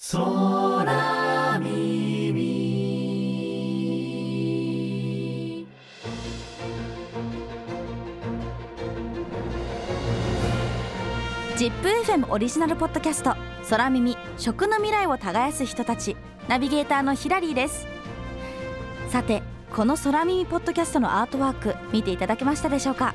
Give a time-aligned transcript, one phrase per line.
[0.00, 0.22] 空
[1.58, 1.66] 耳。
[11.56, 13.34] ZIPFM オリジナルポッドキャスト
[13.68, 14.16] 「空耳。
[14.38, 17.88] 食の未来を耕す人たち」ナビゲーターのヒラリーです。
[19.08, 19.42] さて
[19.74, 23.14] この空耳ポッドキャストのアートワーク見ていただけましたでしょうか？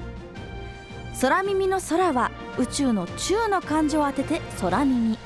[1.21, 5.17] 空耳の空は宇宙の宙の漢字を当てて空耳。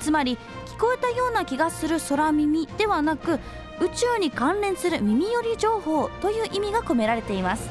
[0.00, 0.38] つまり
[0.78, 3.40] こえたような気がする空耳ではなく
[3.80, 7.68] 宇宙に関連する耳寄り情報という意味が込められています。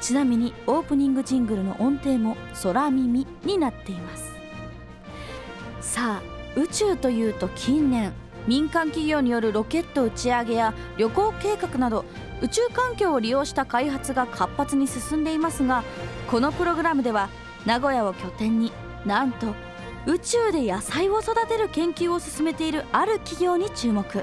[0.00, 4.32] ちなみにオープニングジングルの音程も空耳になっています。
[5.80, 8.12] さあ宇宙というと近年
[8.46, 12.04] 民間企業によるロケット打ち上げや旅行計画など
[12.42, 15.82] 宇宙環境を利用した開発が活発に進んでいますが
[16.30, 17.28] このプログラムでは
[17.64, 18.72] 名古屋を拠点に
[19.04, 19.46] なんと
[20.06, 24.22] 宇宙で野菜を育てる研究を進めているある企業に注目。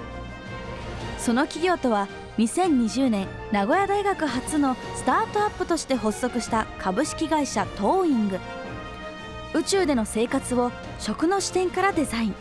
[1.18, 8.40] その企業とは2020年名古屋大学初のスタートアップとして発足した株式会社トーイング。
[9.54, 12.36] 宇宙での生活を食の視点からデザイン。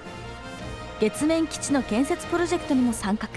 [1.00, 3.28] 月面基地の建設プロジェクトにも参画。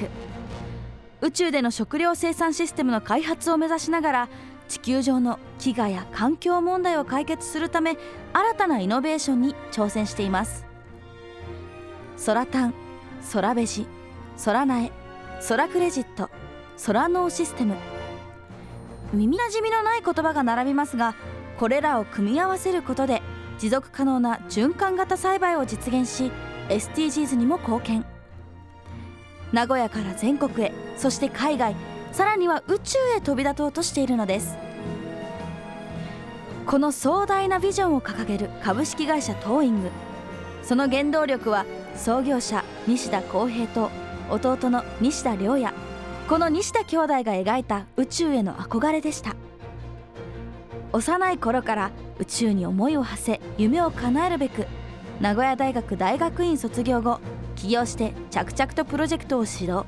[1.22, 4.30] 宇宙での食料生産システムの開発を目指しながら
[4.68, 7.98] 地球上の飢餓や環境問題を解決するため
[8.34, 10.66] 新たなイノベーションに挑戦しています。
[12.26, 12.74] 空タン
[13.32, 13.88] 空ベジ
[14.44, 14.92] 空苗
[15.48, 16.30] 空クレジット
[16.86, 17.76] 空農システム。
[19.14, 21.16] 耳なじみのない言葉が並びますが
[21.60, 23.22] これらを組み合わせることで
[23.60, 26.32] 持続可能な循環型栽培を実現し
[26.70, 28.06] SDGs にも貢献。
[29.54, 31.76] 名古屋から全国へそして海外
[32.16, 34.56] さらには宇宙へ飛び立とうとしているのです。
[36.66, 39.90] この壮大なビジョンを掲げる株式会社トーイング。
[40.64, 41.66] その原動力は
[41.98, 43.90] 創業者西田浩平と
[44.30, 45.74] 弟の西田亮也。
[46.30, 49.36] この西田兄弟が描いた宇宙への憧れでした。
[50.94, 54.68] 幼い頃から宇宙に思いを馳せ夢を叶えるべく
[55.20, 57.20] 名古屋大学大学院卒業後
[57.58, 59.84] 起業して着々とプロジェクトを指導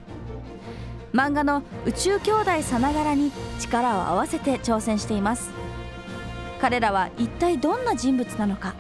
[1.18, 5.50] 漫画の「宇宙兄弟さながら」に力を合わせて挑戦しています。
[6.62, 8.76] 彼らは一体どんな人物なのか。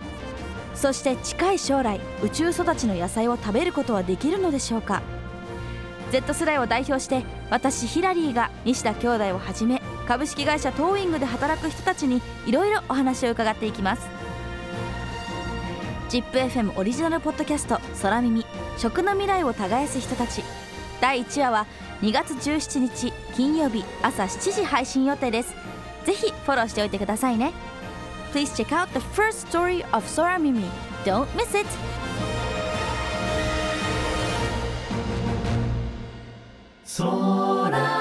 [0.76, 5.02] そして近い将来宇宙育ちの野菜を食べることはできるのでしょうか。
[6.12, 14.08] Z 世代を代表して私ヒラリーが西田兄弟をはじめ株式会社トーイングで働く人たちにいろいろお話を伺っていきます。
[16.10, 18.46] ZIPFM オリジナルポッドキャスト「空耳。
[18.78, 20.44] 食の未来を耕す人たち」
[21.02, 21.68] 第1話は
[22.02, 25.56] 2月17日金曜日朝7時配信予定です
[26.06, 27.54] ぜひフォローしておいてくださいね
[28.34, 30.70] Please check out the first story of Sora Mimi
[31.06, 31.66] Don't miss it!
[36.84, 37.97] Sora